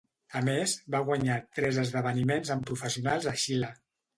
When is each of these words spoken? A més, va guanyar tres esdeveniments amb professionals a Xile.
A 0.37 0.39
més, 0.45 0.71
va 0.95 1.01
guanyar 1.09 1.35
tres 1.59 1.79
esdeveniments 1.83 2.55
amb 2.57 2.69
professionals 2.71 3.33
a 3.35 3.39
Xile. 3.45 3.75